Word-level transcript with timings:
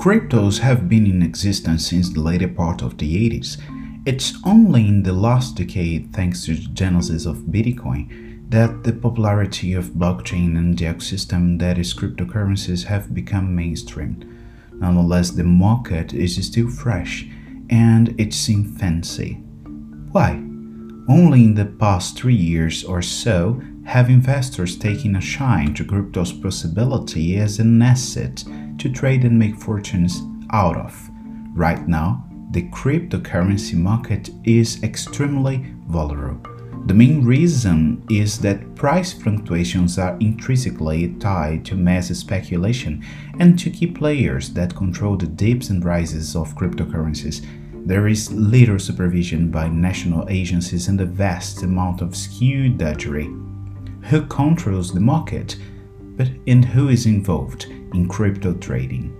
Cryptos 0.00 0.58
have 0.60 0.88
been 0.88 1.06
in 1.06 1.22
existence 1.22 1.86
since 1.86 2.10
the 2.10 2.20
later 2.20 2.48
part 2.48 2.82
of 2.82 2.98
the 2.98 3.30
80s. 3.30 3.58
It's 4.06 4.34
only 4.44 4.88
in 4.88 5.02
the 5.02 5.12
last 5.12 5.56
decade, 5.56 6.12
thanks 6.12 6.44
to 6.46 6.54
the 6.54 6.68
genesis 6.68 7.26
of 7.26 7.38
Bitcoin, 7.38 8.50
that 8.50 8.82
the 8.84 8.92
popularity 8.92 9.74
of 9.74 9.90
blockchain 9.90 10.56
and 10.58 10.78
the 10.78 10.86
ecosystem 10.86 11.58
that 11.60 11.78
is 11.78 11.94
cryptocurrencies 11.94 12.84
have 12.84 13.14
become 13.14 13.54
mainstream. 13.54 14.38
Nonetheless, 14.72 15.30
the 15.30 15.44
market 15.44 16.12
is 16.12 16.46
still 16.46 16.68
fresh 16.70 17.26
and 17.70 18.14
it's 18.20 18.48
in 18.48 18.64
fancy. 18.64 19.34
Why? 20.12 20.32
Only 21.08 21.44
in 21.44 21.54
the 21.54 21.66
past 21.66 22.18
three 22.18 22.34
years 22.34 22.84
or 22.84 23.02
so 23.02 23.60
have 23.84 24.10
investors 24.10 24.76
taken 24.76 25.16
a 25.16 25.20
shine 25.20 25.74
to 25.74 25.84
crypto's 25.84 26.32
possibility 26.32 27.36
as 27.36 27.58
an 27.58 27.80
asset 27.82 28.44
to 28.78 28.90
trade 28.90 29.24
and 29.24 29.38
make 29.38 29.56
fortunes 29.56 30.22
out 30.52 30.76
of. 30.76 31.10
Right 31.54 31.86
now, 31.88 32.26
the 32.52 32.68
cryptocurrency 32.70 33.74
market 33.74 34.30
is 34.44 34.82
extremely 34.82 35.72
volatile. 35.86 36.40
The 36.86 36.94
main 36.94 37.24
reason 37.24 38.02
is 38.10 38.38
that 38.38 38.74
price 38.74 39.12
fluctuations 39.12 39.98
are 39.98 40.16
intrinsically 40.18 41.14
tied 41.20 41.64
to 41.66 41.74
mass 41.74 42.08
speculation 42.08 43.04
and 43.38 43.58
to 43.58 43.70
key 43.70 43.86
players 43.86 44.50
that 44.54 44.74
control 44.74 45.16
the 45.16 45.26
dips 45.26 45.68
and 45.68 45.84
rises 45.84 46.34
of 46.34 46.56
cryptocurrencies. 46.56 47.46
There 47.86 48.08
is 48.08 48.32
little 48.32 48.78
supervision 48.78 49.50
by 49.50 49.68
national 49.68 50.28
agencies 50.28 50.88
and 50.88 51.00
a 51.00 51.06
vast 51.06 51.62
amount 51.62 52.00
of 52.00 52.16
skewed 52.16 52.78
skullduggery. 52.78 53.49
Who 54.04 54.26
controls 54.26 54.92
the 54.92 55.00
market? 55.00 55.56
But 56.16 56.28
and 56.46 56.64
who 56.64 56.88
is 56.88 57.06
involved? 57.06 57.66
in 57.94 58.08
crypto 58.08 58.54
trading. 58.54 59.16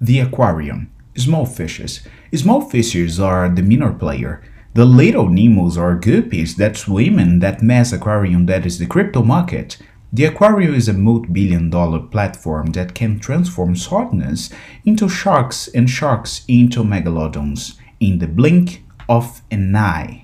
The 0.00 0.20
aquarium. 0.20 0.90
Small 1.16 1.46
fishes. 1.46 2.06
Small 2.34 2.62
fishes 2.62 3.20
are 3.20 3.48
the 3.48 3.62
minor 3.62 3.92
player. 3.92 4.42
The 4.74 4.86
little 4.86 5.28
Nemos 5.28 5.76
are 5.76 5.98
guppies 5.98 6.56
that 6.56 6.76
swim 6.76 7.18
in 7.18 7.40
that 7.40 7.62
mass 7.62 7.92
aquarium 7.92 8.46
that 8.46 8.64
is 8.64 8.78
the 8.78 8.86
crypto 8.86 9.22
market. 9.22 9.78
The 10.12 10.24
aquarium 10.24 10.74
is 10.74 10.88
a 10.88 10.94
multi-billion 10.94 11.70
dollar 11.70 12.00
platform 12.00 12.72
that 12.72 12.94
can 12.94 13.18
transform 13.18 13.76
sardines 13.76 14.50
into 14.84 15.08
sharks 15.08 15.68
and 15.68 15.88
sharks 15.88 16.44
into 16.48 16.82
megalodons 16.82 17.76
in 18.00 18.18
the 18.18 18.26
blink 18.26 18.84
of 19.08 19.42
an 19.50 19.76
eye. 19.76 20.21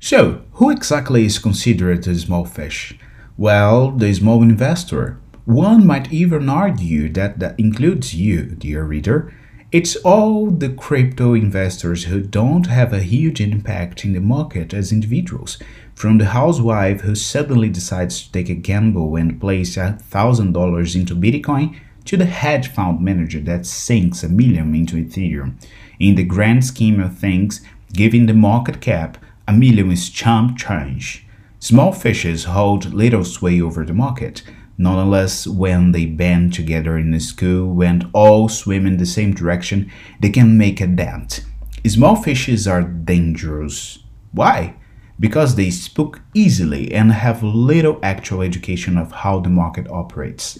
So, 0.00 0.42
who 0.52 0.70
exactly 0.70 1.24
is 1.24 1.40
considered 1.40 2.06
a 2.06 2.14
small 2.14 2.44
fish? 2.44 2.96
Well, 3.36 3.90
the 3.90 4.14
small 4.14 4.42
investor. 4.42 5.18
One 5.44 5.84
might 5.84 6.12
even 6.12 6.48
argue 6.48 7.08
that 7.14 7.40
that 7.40 7.58
includes 7.58 8.14
you, 8.14 8.42
dear 8.44 8.84
reader. 8.84 9.34
It's 9.72 9.96
all 9.96 10.50
the 10.50 10.68
crypto 10.68 11.34
investors 11.34 12.04
who 12.04 12.20
don't 12.20 12.68
have 12.68 12.92
a 12.92 13.02
huge 13.02 13.40
impact 13.40 14.04
in 14.04 14.12
the 14.12 14.20
market 14.20 14.72
as 14.72 14.92
individuals, 14.92 15.58
from 15.96 16.18
the 16.18 16.26
housewife 16.26 17.00
who 17.00 17.16
suddenly 17.16 17.68
decides 17.68 18.22
to 18.22 18.32
take 18.32 18.48
a 18.48 18.54
gamble 18.54 19.16
and 19.16 19.40
place 19.40 19.76
$1,000 19.76 20.94
into 20.94 21.16
Bitcoin 21.16 21.76
to 22.04 22.16
the 22.16 22.24
hedge 22.24 22.68
fund 22.68 23.00
manager 23.00 23.40
that 23.40 23.66
sinks 23.66 24.22
a 24.22 24.28
million 24.28 24.74
into 24.76 24.96
Ethereum. 24.96 25.60
In 25.98 26.14
the 26.14 26.24
grand 26.24 26.64
scheme 26.64 27.00
of 27.00 27.18
things, 27.18 27.62
given 27.92 28.26
the 28.26 28.34
market 28.34 28.80
cap, 28.80 29.18
a 29.48 29.52
million 29.52 29.90
is 29.90 30.10
chump 30.10 30.58
change. 30.58 31.26
Small 31.58 31.90
fishes 31.90 32.44
hold 32.44 32.92
little 32.92 33.24
sway 33.24 33.62
over 33.62 33.82
the 33.82 33.94
market. 33.94 34.42
Nonetheless, 34.76 35.46
when 35.46 35.92
they 35.92 36.04
band 36.04 36.52
together 36.52 36.98
in 36.98 37.14
a 37.14 37.18
school 37.18 37.82
and 37.82 38.08
all 38.12 38.50
swim 38.50 38.86
in 38.86 38.98
the 38.98 39.06
same 39.06 39.32
direction, 39.32 39.90
they 40.20 40.28
can 40.28 40.58
make 40.58 40.82
a 40.82 40.86
dent. 40.86 41.44
Small 41.86 42.14
fishes 42.14 42.68
are 42.68 42.82
dangerous. 42.82 44.00
Why? 44.32 44.76
Because 45.18 45.54
they 45.54 45.70
spook 45.70 46.20
easily 46.34 46.92
and 46.92 47.10
have 47.10 47.42
little 47.42 47.98
actual 48.02 48.42
education 48.42 48.98
of 48.98 49.10
how 49.10 49.40
the 49.40 49.48
market 49.48 49.90
operates. 49.90 50.56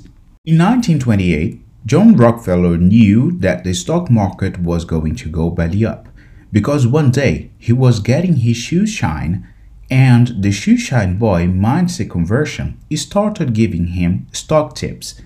In 0.47 0.57
1928, 0.57 1.61
John 1.85 2.17
Rockefeller 2.17 2.79
knew 2.79 3.33
that 3.39 3.65
the 3.65 3.75
stock 3.75 4.11
market 4.11 4.59
was 4.59 4.87
going 4.87 5.15
to 5.17 5.29
go 5.29 5.51
belly 5.51 5.85
up 5.85 6.08
because 6.53 6.87
one 6.87 7.11
day 7.11 7.51
he 7.59 7.73
was 7.73 8.01
getting 8.01 8.37
his 8.37 8.57
shoes 8.57 8.91
shine 8.91 9.47
and 9.91 10.43
the 10.43 10.51
shoeshine 10.51 11.19
boy 11.19 11.47
minds 11.47 11.99
the 11.99 12.05
conversion 12.05 12.79
started 12.95 13.55
giving 13.55 13.89
him 13.89 14.27
stock 14.33 14.75
tips. 14.75 15.21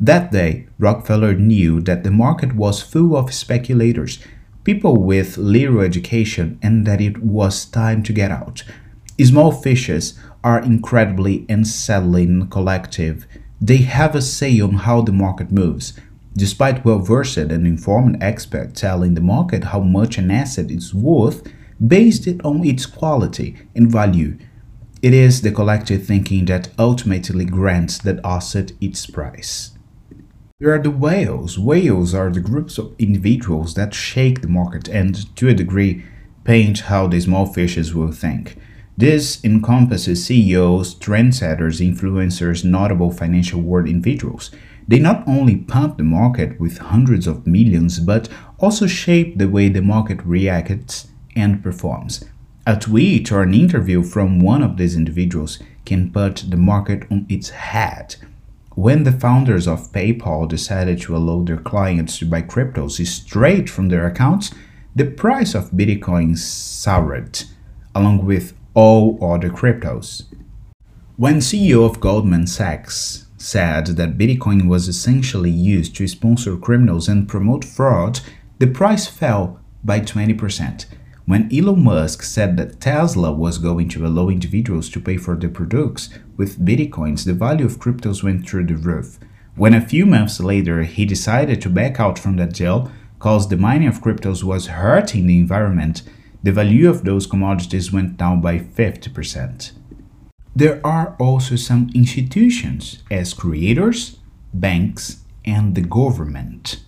That 0.00 0.32
day, 0.32 0.68
Rockefeller 0.78 1.34
knew 1.34 1.80
that 1.82 2.04
the 2.04 2.10
market 2.10 2.54
was 2.54 2.82
full 2.82 3.16
of 3.16 3.32
speculators, 3.32 4.18
people 4.64 5.02
with 5.02 5.38
little 5.38 5.80
education, 5.80 6.58
and 6.62 6.86
that 6.86 7.00
it 7.00 7.22
was 7.22 7.64
time 7.64 8.02
to 8.04 8.12
get 8.12 8.30
out. 8.30 8.62
Small 9.22 9.52
fishes 9.52 10.18
are 10.44 10.60
incredibly 10.62 11.46
unsettling 11.48 12.48
collective. 12.48 13.26
They 13.60 13.78
have 13.78 14.14
a 14.14 14.22
say 14.22 14.60
on 14.60 14.74
how 14.74 15.00
the 15.00 15.12
market 15.12 15.50
moves. 15.50 15.94
Despite 16.36 16.84
well 16.84 16.98
versed 16.98 17.38
and 17.38 17.66
informed 17.66 18.22
experts 18.22 18.80
telling 18.80 19.14
the 19.14 19.20
market 19.20 19.64
how 19.64 19.80
much 19.80 20.18
an 20.18 20.30
asset 20.30 20.70
is 20.70 20.94
worth, 20.94 21.42
based 21.84 22.28
on 22.44 22.64
its 22.64 22.86
quality 22.86 23.56
and 23.74 23.90
value. 23.90 24.36
It 25.02 25.14
is 25.14 25.42
the 25.42 25.52
collective 25.52 26.06
thinking 26.06 26.46
that 26.46 26.70
ultimately 26.78 27.44
grants 27.44 27.98
that 27.98 28.20
asset 28.24 28.72
its 28.80 29.06
price. 29.06 29.72
There 30.58 30.72
are 30.74 30.82
the 30.82 30.90
whales. 30.90 31.58
Whales 31.58 32.14
are 32.14 32.30
the 32.30 32.40
groups 32.40 32.78
of 32.78 32.94
individuals 32.98 33.74
that 33.74 33.94
shake 33.94 34.40
the 34.40 34.48
market 34.48 34.88
and, 34.88 35.36
to 35.36 35.48
a 35.48 35.54
degree, 35.54 36.04
paint 36.44 36.80
how 36.80 37.08
the 37.08 37.20
small 37.20 37.46
fishes 37.46 37.94
will 37.94 38.12
think. 38.12 38.56
This 38.98 39.44
encompasses 39.44 40.24
CEOs, 40.24 40.94
trendsetters, 40.94 41.86
influencers, 41.86 42.64
notable 42.64 43.10
financial 43.10 43.60
world 43.60 43.88
individuals. 43.88 44.50
They 44.88 44.98
not 44.98 45.22
only 45.28 45.56
pump 45.56 45.98
the 45.98 46.04
market 46.04 46.58
with 46.58 46.78
hundreds 46.78 47.26
of 47.26 47.46
millions, 47.46 48.00
but 48.00 48.30
also 48.58 48.86
shape 48.86 49.36
the 49.36 49.50
way 49.50 49.68
the 49.68 49.82
market 49.82 50.24
reacts 50.24 51.08
and 51.34 51.62
performs. 51.62 52.24
A 52.66 52.76
tweet 52.76 53.30
or 53.30 53.42
an 53.42 53.52
interview 53.52 54.02
from 54.02 54.40
one 54.40 54.62
of 54.62 54.78
these 54.78 54.96
individuals 54.96 55.58
can 55.84 56.10
put 56.10 56.46
the 56.48 56.56
market 56.56 57.04
on 57.10 57.26
its 57.28 57.50
head. 57.50 58.16
When 58.76 59.04
the 59.04 59.12
founders 59.12 59.68
of 59.68 59.92
PayPal 59.92 60.48
decided 60.48 61.02
to 61.02 61.16
allow 61.16 61.42
their 61.42 61.58
clients 61.58 62.18
to 62.18 62.26
buy 62.26 62.42
cryptos 62.42 63.04
straight 63.06 63.68
from 63.68 63.88
their 63.88 64.06
accounts, 64.06 64.52
the 64.94 65.04
price 65.04 65.54
of 65.54 65.70
Bitcoin 65.72 66.38
soared, 66.38 67.42
along 67.94 68.24
with 68.24 68.54
all 68.76 69.18
other 69.24 69.48
cryptos. 69.48 70.24
When 71.16 71.36
CEO 71.36 71.88
of 71.88 71.98
Goldman 71.98 72.46
Sachs 72.46 73.26
said 73.38 73.86
that 73.86 74.18
Bitcoin 74.18 74.68
was 74.68 74.86
essentially 74.86 75.50
used 75.50 75.96
to 75.96 76.06
sponsor 76.06 76.58
criminals 76.58 77.08
and 77.08 77.26
promote 77.26 77.64
fraud, 77.64 78.20
the 78.58 78.66
price 78.66 79.06
fell 79.06 79.58
by 79.82 80.00
20%. 80.00 80.84
When 81.24 81.48
Elon 81.50 81.82
Musk 81.82 82.22
said 82.22 82.58
that 82.58 82.78
Tesla 82.80 83.32
was 83.32 83.56
going 83.56 83.88
to 83.88 84.06
allow 84.06 84.28
individuals 84.28 84.90
to 84.90 85.00
pay 85.00 85.16
for 85.16 85.36
their 85.36 85.48
products 85.48 86.10
with 86.36 86.62
bitcoins, 86.64 87.24
the 87.24 87.32
value 87.32 87.64
of 87.64 87.78
cryptos 87.78 88.22
went 88.22 88.46
through 88.46 88.66
the 88.66 88.76
roof. 88.76 89.18
When 89.54 89.72
a 89.72 89.80
few 89.80 90.04
months 90.04 90.38
later 90.38 90.82
he 90.82 91.06
decided 91.06 91.62
to 91.62 91.70
back 91.70 91.98
out 91.98 92.18
from 92.18 92.36
that 92.36 92.52
deal, 92.52 92.92
cause 93.20 93.48
the 93.48 93.56
mining 93.56 93.88
of 93.88 94.02
cryptos 94.02 94.44
was 94.44 94.66
hurting 94.66 95.26
the 95.26 95.38
environment, 95.38 96.02
the 96.46 96.52
value 96.52 96.88
of 96.88 97.02
those 97.02 97.26
commodities 97.26 97.92
went 97.92 98.16
down 98.16 98.40
by 98.40 98.56
50%. 98.56 99.72
There 100.54 100.80
are 100.86 101.16
also 101.18 101.56
some 101.56 101.90
institutions 101.92 103.02
as 103.10 103.34
creators, 103.34 104.18
banks, 104.54 105.24
and 105.44 105.74
the 105.74 105.80
government. 105.80 106.84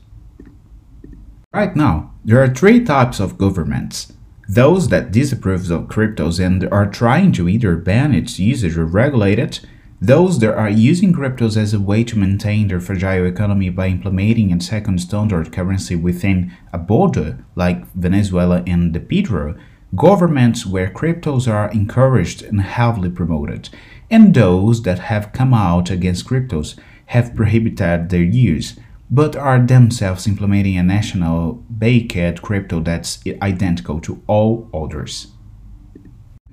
Right 1.53 1.75
now, 1.75 2.15
there 2.25 2.41
are 2.41 2.55
three 2.55 2.85
types 2.85 3.19
of 3.19 3.37
governments 3.37 4.13
those 4.49 4.91
that 4.91 5.11
disapprove 5.11 5.69
of 5.73 5.89
cryptos 5.89 6.39
and 6.39 6.65
are 6.73 6.89
trying 6.89 7.33
to 7.33 7.49
either 7.49 7.75
ban 7.75 8.15
its 8.15 8.39
usage 8.39 8.79
or 8.79 8.87
regulate 8.87 9.41
it, 9.41 9.61
those 10.01 10.39
that 10.39 10.55
are 10.55 10.71
using 10.71 11.13
cryptos 11.13 11.57
as 11.57 11.75
a 11.75 11.81
way 11.81 12.05
to 12.05 12.19
maintain 12.19 12.69
their 12.69 12.81
fragile 12.81 13.27
economy 13.27 13.69
by 13.69 13.89
implementing 13.89 14.53
a 14.53 14.61
second 14.61 14.99
standard 14.99 15.53
currency 15.53 15.97
within 15.97 16.53
a 16.73 16.79
border, 16.79 17.45
like 17.57 17.91
Venezuela 17.95 18.63
and 18.67 18.95
the 18.95 19.01
Petro, 19.01 19.57
governments 19.97 20.65
where 20.65 20.91
cryptos 20.91 21.51
are 21.51 21.71
encouraged 21.73 22.43
and 22.43 22.61
heavily 22.61 23.11
promoted, 23.11 23.71
and 24.11 24.35
those 24.35 24.83
that 24.83 24.99
have 25.01 25.33
come 25.33 25.53
out 25.53 25.91
against 25.91 26.27
cryptos 26.27 26.79
have 27.07 27.35
prohibited 27.35 28.11
their 28.11 28.23
use 28.23 28.79
but 29.11 29.35
are 29.35 29.59
themselves 29.59 30.27
implementing 30.27 30.77
a 30.77 30.83
national 30.83 31.55
baked 31.79 32.43
crypto 32.43 32.81
that's 32.81 33.21
identical 33.41 34.01
to 34.01 34.23
all 34.27 34.69
others. 34.75 35.29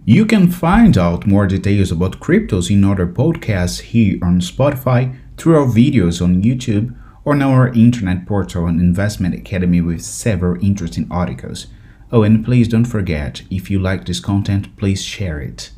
You 0.07 0.27
can 0.27 0.51
find 0.51 0.99
out 0.99 1.25
more 1.25 1.47
details 1.47 1.91
about 1.91 2.19
cryptos 2.19 2.69
in 2.69 2.83
other 2.83 3.07
podcasts 3.07 3.81
here 3.81 4.19
on 4.21 4.39
Spotify, 4.39 5.17
through 5.35 5.57
our 5.57 5.65
videos 5.65 6.21
on 6.21 6.43
YouTube, 6.43 6.95
or 7.23 7.33
on 7.33 7.41
our 7.41 7.69
internet 7.69 8.27
portal 8.27 8.67
and 8.67 8.79
investment 8.79 9.33
academy 9.33 9.81
with 9.81 10.03
several 10.03 10.63
interesting 10.63 11.07
articles. 11.09 11.65
Oh, 12.11 12.21
and 12.21 12.45
please 12.45 12.67
don't 12.67 12.85
forget, 12.85 13.41
if 13.49 13.71
you 13.71 13.79
like 13.79 14.05
this 14.05 14.19
content, 14.19 14.77
please 14.77 15.01
share 15.01 15.39
it. 15.39 15.71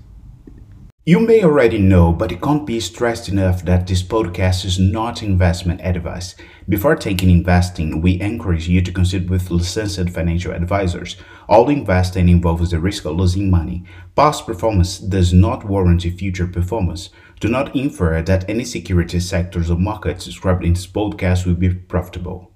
You 1.06 1.22
may 1.22 1.42
already 1.42 1.78
know, 1.78 2.12
but 2.12 2.34
it 2.34 2.42
can't 2.42 2.68
be 2.68 2.82
stressed 2.82 3.30
enough 3.30 3.64
that 3.64 3.88
this 3.88 4.04
podcast 4.04 4.66
is 4.66 4.78
not 4.78 5.24
investment 5.24 5.80
advice. 5.82 6.36
Before 6.68 6.98
taking 6.98 7.30
investing, 7.30 8.02
we 8.02 8.20
encourage 8.20 8.68
you 8.68 8.82
to 8.82 8.92
consult 8.92 9.28
with 9.28 9.50
licensed 9.50 10.10
financial 10.10 10.52
advisors. 10.52 11.16
All 11.50 11.70
investing 11.70 12.28
involves 12.28 12.72
the 12.72 12.80
risk 12.80 13.06
of 13.06 13.16
losing 13.16 13.50
money. 13.50 13.86
Past 14.16 14.46
performance 14.46 14.98
does 14.98 15.32
not 15.32 15.64
warrant 15.64 16.02
future 16.02 16.46
performance. 16.46 17.10
Do 17.40 17.48
not 17.48 17.74
infer 17.74 18.22
that 18.22 18.50
any 18.50 18.66
security 18.66 19.22
sectors 19.22 19.72
or 19.72 19.78
markets 19.78 20.26
described 20.26 20.66
in 20.66 20.74
this 20.74 20.86
podcast 20.86 21.46
will 21.46 21.56
be 21.56 21.74
profitable. 21.74 22.52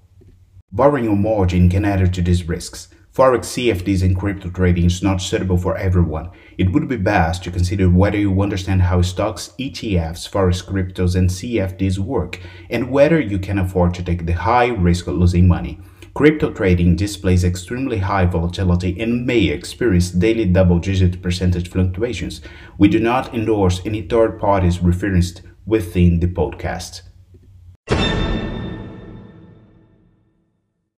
Borrowing 0.70 1.08
or 1.08 1.16
margin 1.16 1.70
can 1.70 1.86
add 1.86 2.12
to 2.12 2.22
these 2.22 2.46
risks. 2.46 2.88
Forex 3.14 3.44
CFDs 3.44 4.02
and 4.02 4.18
crypto 4.18 4.50
trading 4.50 4.86
is 4.86 5.02
not 5.02 5.22
suitable 5.22 5.58
for 5.58 5.76
everyone. 5.76 6.30
It 6.56 6.72
would 6.72 6.88
be 6.88 6.96
best 6.96 7.44
to 7.44 7.50
consider 7.50 7.90
whether 7.90 8.18
you 8.18 8.40
understand 8.40 8.82
how 8.82 9.02
stocks, 9.02 9.52
ETFs, 9.58 10.30
Forex 10.30 10.64
cryptos, 10.64 11.14
and 11.14 11.28
CFDs 11.28 11.98
work, 11.98 12.40
and 12.70 12.90
whether 12.90 13.20
you 13.20 13.38
can 13.38 13.58
afford 13.58 13.92
to 13.94 14.02
take 14.02 14.24
the 14.24 14.32
high 14.32 14.68
risk 14.68 15.06
of 15.06 15.16
losing 15.16 15.46
money. 15.46 15.78
Crypto 16.14 16.52
trading 16.52 16.94
displays 16.94 17.42
extremely 17.42 17.96
high 17.96 18.26
volatility 18.26 19.00
and 19.00 19.24
may 19.24 19.44
experience 19.44 20.10
daily 20.10 20.44
double 20.44 20.78
digit 20.78 21.22
percentage 21.22 21.70
fluctuations. 21.70 22.42
We 22.76 22.88
do 22.88 23.00
not 23.00 23.34
endorse 23.34 23.80
any 23.86 24.02
third 24.02 24.38
parties 24.38 24.80
referenced 24.80 25.40
within 25.64 26.20
the 26.20 26.26
podcast. 26.26 27.00